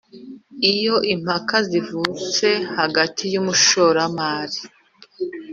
[0.73, 4.59] Iyo impaka zivutse hagati y umushoramari